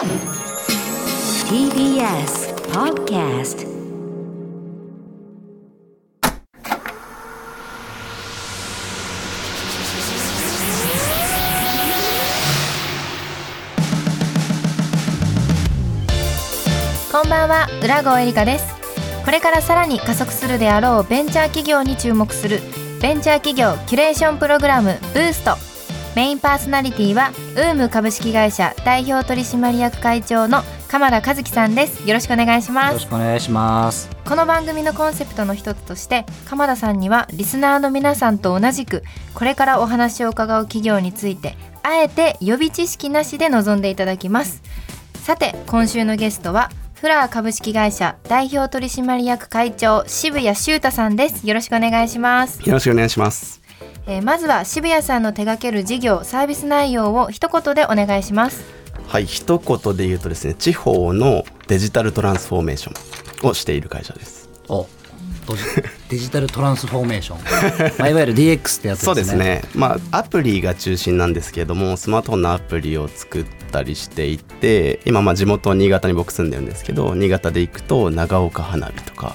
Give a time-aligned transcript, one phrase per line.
[0.00, 0.08] TBS
[2.72, 3.66] Podcast
[17.12, 18.64] こんばんは浦郷エリカです。
[19.26, 22.60] これからさらに加速するであろうベンチャー企業に注目する
[23.02, 25.69] ベンチャー企業キュレーションプログラムブースト。
[26.16, 32.06] メインパーソナリティはウーム株式会社代表取締役会長の鎌田和樹さんです。
[32.06, 34.10] よろしくお願いしまよろすしくお願いします。
[34.24, 44.62] この番組のコンセプトの一つとして鎌田さんにはリスナーの皆さんと同じくこれからお話を伺う企業についてあえて予備知識なしで臨んでいただきます。
[45.14, 51.46] さて今週のゲストはフラー株式会社代表取締役会長渋谷修太さんです。
[51.46, 53.59] よろしくお願いします、よろしくお願いします。
[54.06, 64.48] えーまずは渋谷さんの手掛ける事業サービス内容を一言でお願いしますはい、一言で言うとですね、地方のデジタルトランスフォーメーションをしている会社です。
[64.68, 64.86] お
[66.08, 69.06] デジタルトランスフォーメーション、まあ、いわゆる DX ってやつですね。
[69.06, 69.62] そうですね。
[69.74, 79.34] まあアプリが中心なんですけれども、スマートフォンのアプリを作ったりしていて、今まあ地元新潟に僕住んでるんですけど、新潟で行くと長岡花火とか。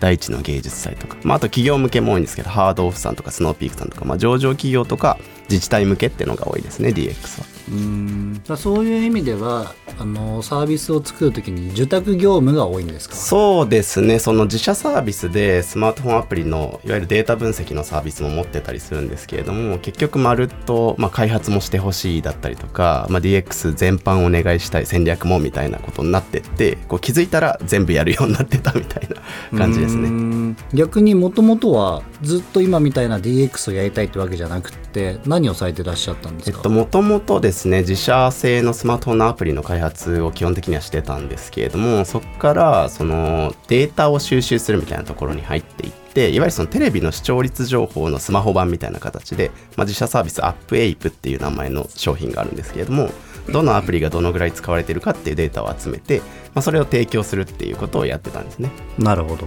[0.00, 7.59] 大地の芸術祭とか、まあ、あと企業向けも多いんですけどハードオフさんとかスノーピークさんとか、まあ、上場企業とか自治体向けっていうのが多いですね DX は。
[7.70, 8.42] うーん。
[8.46, 13.14] だそういう意味ではあのサービスを作るときに受託業務が多いんですか？
[13.14, 14.18] そうですね。
[14.18, 29.16] その自社サービスでスマートフォンアプリのいわゆるデータ分析のサービスも持ってたりするんですけれども結局まるっと、まあ、開発もしてほしいだったりとか、まあ、DX 全般お願いしたい戦略もみたいなことになってってこう気づいたら全部やるようになってたみたいな
[29.58, 30.08] 感じですね。
[30.08, 30.56] ん。
[30.74, 53.10] 逆にもともとはずっと今みたいな DX をやりたいってわけじゃなくて何をされてらっしゃったんですか、えっと、もともとですですね自社製のスマートフォンのアプリの開発を基本的にはしてたんですけれどもそこからそのデータを収集するみたいなところに入っていっていわゆるそのテレビの視聴率情報のスマホ版みたいな形で、まあ、自社サービスアップエイプっていう名前の商品があるんですけれども
[53.52, 58.70] どのアプリがどのぐらい使われてるかっていうデータを集めて、まあ、それを提供するっていうことをやってたんですね。
[58.98, 59.46] なるほど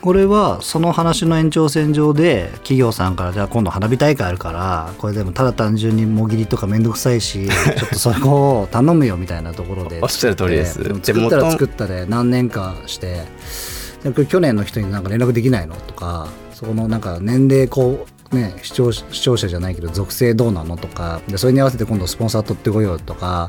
[0.00, 9.98] これはその話の延長線上で企業さんからじゃあ今度花火大会あるからこれでもただ単純にもぎりとかめんどくさいし ちょっとそこを頼むよみたいなところで。
[10.00, 10.82] おっしゃる通りです。
[11.02, 13.24] 作ったら作ったで何年かして
[14.04, 23.48] でこれ去年の人になんか連絡できないのとかそこのなんか年齢こうね、視聴視聴者じゃないけど属性どうなのとかでそれに合わせて今度スポンサー取ってこようとか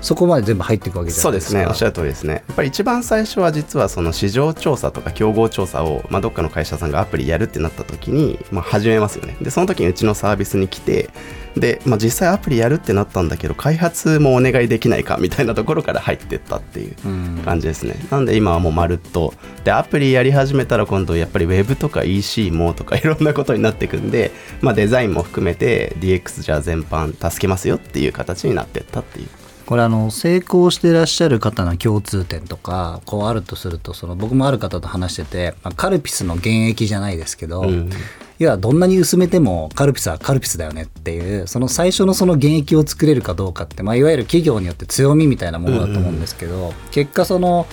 [0.00, 1.50] そこまで全部入っていくわけじゃないですか。
[1.50, 1.66] そうですね。
[1.66, 2.34] おっしゃる通りですね。
[2.48, 9.36] やっぱり一番最初は実はその市場調査とか競合調査を、まあ、どっかの会社さんがアプリやるってなった時に、まあ、始めますよね。
[9.40, 11.10] でその時にうちのサービスに来て
[11.56, 17.42] で、まあ、実際アプリやるってなったんだけど開発もお願いできないかみたいなところから入ってったっていううん。
[17.44, 17.96] 感じですね。
[18.10, 19.34] なんで今はもうまるっと。
[19.64, 29.28] でアプリやり始めたら今度やっぱり Web とか EC もとかいろんなことになっていくんで、まあ、デザインも含めて DX じゃあ全般助けますよっていう形になってったっていう。
[29.66, 37.90] これあの成功してらっしゃる方の共通点とかこうあるとするとその僕もある方と話してて、まあカルピスの原液じゃないですけど、うん
[38.38, 47.66] 要はどんなに薄めてもカルピスはカルピスだよねっていうその最初のその原液を作れるかどうかって、まあ、いわゆる企業によって強みみたいなものだと思うんですけど、結果その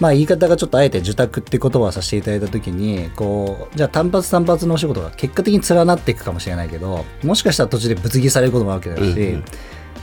[0.00, 9.44] まあ言い方がちょっとあえて受託って言葉をさせていただいた時にこうじゃあ単発単発のお仕事が結果的に連なっていくかもしれないけどもしかしたら途中でぶつ切りされることもあるわけだし、うんうん。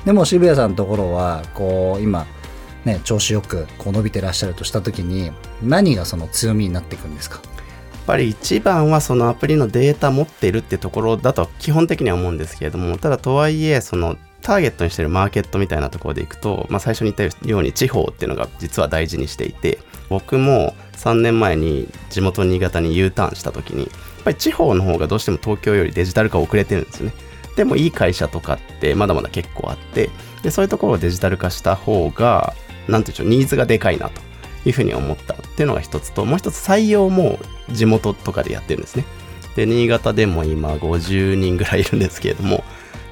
[0.06, 2.26] でも渋谷さんのところはこう今
[2.86, 7.42] ね調子よくこう伸びてらっしゃるとした時に何がその強みになっていくんですか？
[8.06, 19.80] ぱり一番はそのアプリのデータ持っているってところだと基本的には思うんですけれどもただとはいえそのターゲットにしているマーケットみたいなところでいくと、まあ、最初に言ったように地方っていうのが実は大事にしていて
[20.10, 23.90] 僕も3年前に地元新潟に U ターンした時にやっ
[24.24, 27.14] ぱり地方の方がどうしても東京よりデジタル化遅れてるんですよね。
[27.56, 30.10] でもいい会社とかってまだまだ結構あって
[30.42, 32.54] でそういうところをデジタル化した方が
[32.88, 34.31] なんていうんでしょうニーズがでかいなと。
[34.66, 37.40] いうふうに思ったっていうのが一つともう一つ採用も
[37.72, 39.06] 地元とかでやってるんですね。
[39.56, 42.64] で新潟でも今50人ぐらいいるんですけれども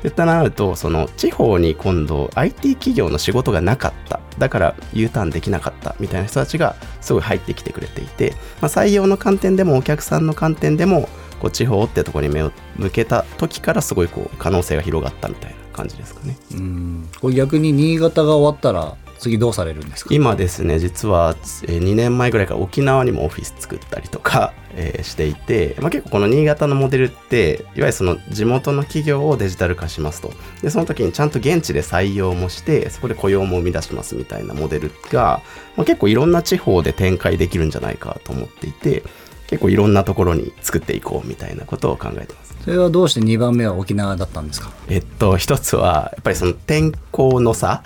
[0.03, 4.19] でとなるとその地方に今度 IT 企業の仕事がなかった。
[4.37, 11.09] だから U ターンできなかったみたいな人たちがすごい入ってきてくれていて、まあ、採用の観点でもお客さんの観点でも
[11.41, 16.37] こう地方ってところに目を向けた時からすごいこう可能性が広がったみたいな感じですかね。
[16.53, 17.09] うん。
[17.19, 20.13] これ逆に新潟が終わったら次どうされるんですか？
[20.13, 30.31] 今ですね実は2年前ぐらいから沖縄にもオフィス作ったりとか、えーしていて、まあ、結構この新潟のモデルっていわゆるその地元の企業をデジタル化しますと。
[30.61, 35.41] でその時にちゃんと現地で採用もしてそこで雇用も生み出しますみたいなモデルが、
[35.75, 39.03] まあ、結構いろんな地方で展開できるんじゃないかと思っていて
[39.49, 42.49] 結構いろんなところに作っていこうみたいなことを考えてます。
[42.63, 44.69] それはどうして2番目は沖縄だったんですか？
[44.89, 47.81] えっと一つはやっぱりその天候の差。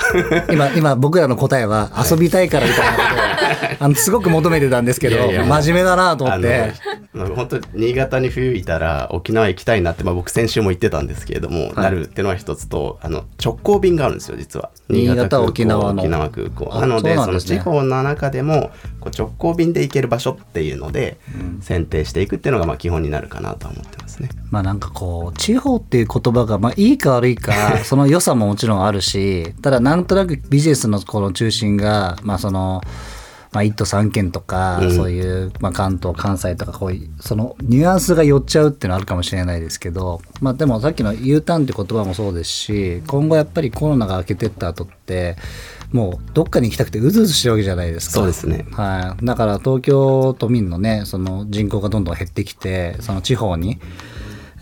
[0.51, 2.97] 今今僕らの答えは遊びたいからみたいなこ
[3.77, 6.73] とをあのすごく求めてたんですけど真面目だなと思って
[7.13, 11.73] 本当に新潟に冬いたら沖縄行きたいなって、まあ、僕先週も言ってたんですけれども、はい。
[11.75, 14.71] なるっていうのは一つとあの直行便があるんですよ実は。
[14.89, 16.01] 新潟沖縄の。
[16.01, 16.69] 沖縄空港。
[16.71, 17.59] あなのでそのそうなんですね。
[17.59, 21.19] 地方の中でもこう直行便で行ける場所っていうので、
[21.61, 24.29] 選定していくっていうのがまあ基本になるかなとは思ってますね。
[24.49, 27.53] まあなんかこう地方っていう言葉がまあいいか悪いか
[27.85, 32.81] その良さももちろんあるしただなんとなくビジネスのこの中心がまあその
[33.53, 34.95] まあ、1都3県とか、うん。
[34.95, 45.37] そういう、まあ、関東関西とかこういうそのニュアンスが寄っちゃうっていうのはあるかもしれないですけど、まあ、でもさっきの U ターンって言葉もそうですし今後やっぱりコロナが明けてった後って
[45.91, 48.13] もうどっかに行きたくてうずうずしてるわけじゃないですか。
[48.13, 48.65] そうですね。
[48.71, 53.79] はい、だから東京都民のねその人口がどんどん減ってきてその地方に、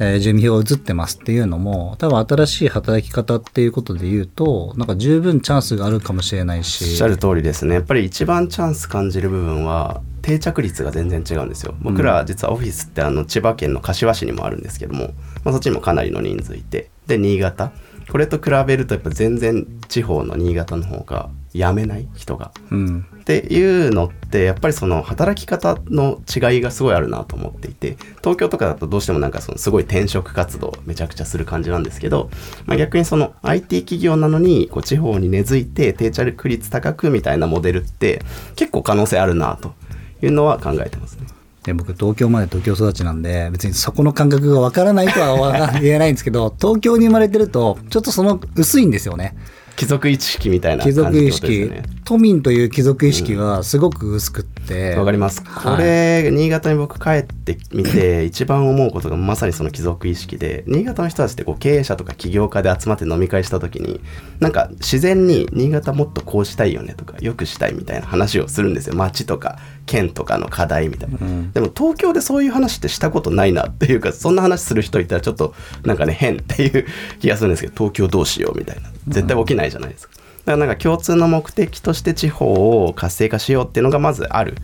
[0.04, 7.76] えー住民票が移ってますっていうのも多分新しい働き方っていうことで言うとなんか十分チャンスがあるかもしれないおっししゃる通りですね。
[7.76, 11.76] やっぱり一番チャンス感じる部分は定着率が全然違うんですよ。
[11.82, 15.14] 僕ら実はオフィスってあの千葉県の柏市にもあるんですけども、
[15.44, 16.90] まあ、そっちにもかなりの人数いて。
[17.08, 17.72] で新潟
[18.12, 32.30] これと比べるとやっぱ全然地方の新潟の方が辞めない人がうんっていうのってやっぱりその働き方の違いがすごいあるなと思っていて東京とかだとどうしてもなんかそのすごい転職活動めちゃくちゃする感じなんですけど、
[32.66, 38.22] まあ、逆にその IT 企業なのにこう地方に根付いて定着率高くみたいなモデルって
[38.58, 39.74] 結構可能性あるなと
[40.22, 41.28] いうのは考えてますね。
[41.64, 49.36] で僕東京まで東京育ちなんで別にそこの感覚がわからないとは言えないんですけど東京に生まれてるとちょっとその薄いんですよね。
[49.76, 52.02] 貴族意識みたいな貴感じって族意識。
[52.12, 55.44] 都民という貴族意識がすごく薄くってわかります。
[55.44, 64.02] これ、新潟に僕帰ってみて 一番思うことがまさにその貴族意識で新潟の人たちってこう経営者とか起業家で集まって飲み会した時に
[64.42, 68.96] なんか自然に新潟もっとこうしたいよねとかよくしたいみたいな話をするんですよ。
[68.96, 71.18] 町とか県とかの課題みたいな、
[71.54, 75.54] でも東京でそういう話ってしたことないなっていうかそんな話する人いたらちょっと
[75.84, 76.86] なんかね変っていう
[77.20, 80.16] 気がするんですけど東京どうしようみたいな絶対起きないじゃないですか。
[80.16, 84.56] だからなんか共通の目的として地方を活性化しようっていうのがまずある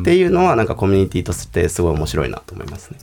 [0.00, 2.98] っていうのはなんかコミュニティとしてすごい面白いなと思いますね。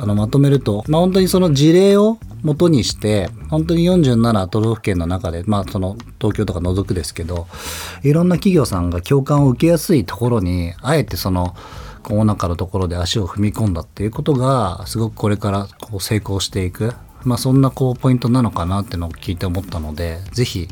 [0.00, 7.48] あのまとめると、まあ、本当にその事例を元にして本当に47都道府県の中で、まあ、その東京とか除くですけど
[8.04, 11.56] いろんな企業さんが共感を受けやすいところにあえてその
[12.04, 16.94] コロナ禍のところで足を踏み込んだっていうことがすごくこれからこう成功していく、
[17.28, 20.68] まあ、そんなこうポイントなのかなっていうのを聞いて思ったのでぜひ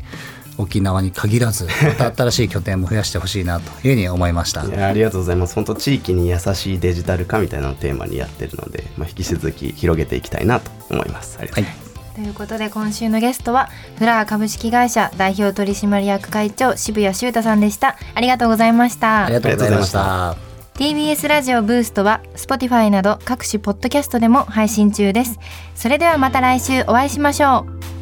[0.57, 1.67] 沖縄に限らず
[1.99, 4.65] また新しい拠点も増やしてほしいなというふうに思いました。
[4.65, 5.55] いやありがとうございます。
[5.55, 11.37] 本当地域に優しいデジタル化みたいなのをテーマにやってるので、まあ、引き続き広げていきたいなと思います。
[11.39, 11.87] ありがとうございます。
[12.15, 13.69] ということで今週のゲストは
[13.99, 20.46] フラー株式会社代表取締役会長渋谷修太さんでしたありがとうございましたありがとうございましあた。
[20.77, 25.39] TBS ラジオブーストは Spotify など各種ポッドキャストでも配信中です。
[25.73, 27.96] それではまた来週お会いしましょう。